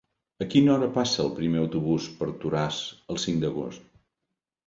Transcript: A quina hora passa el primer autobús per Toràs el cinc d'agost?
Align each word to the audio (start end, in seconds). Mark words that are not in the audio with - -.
A 0.43 0.45
quina 0.53 0.71
hora 0.75 0.87
passa 0.95 1.19
el 1.23 1.29
primer 1.39 1.59
autobús 1.65 2.07
per 2.21 2.29
Toràs 2.45 2.79
el 3.17 3.23
cinc 3.27 3.43
d'agost? 3.45 3.87